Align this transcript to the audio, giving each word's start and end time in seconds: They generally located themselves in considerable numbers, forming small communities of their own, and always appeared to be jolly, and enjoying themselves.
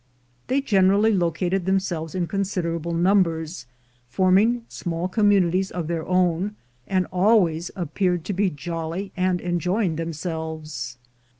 They 0.47 0.61
generally 0.61 1.13
located 1.13 1.67
themselves 1.67 2.15
in 2.15 2.25
considerable 2.25 2.95
numbers, 2.95 3.67
forming 4.09 4.65
small 4.67 5.07
communities 5.07 5.69
of 5.69 5.85
their 5.87 6.07
own, 6.07 6.55
and 6.87 7.05
always 7.11 7.69
appeared 7.75 8.25
to 8.25 8.33
be 8.33 8.49
jolly, 8.49 9.11
and 9.15 9.39
enjoying 9.39 9.97
themselves. 9.97 10.97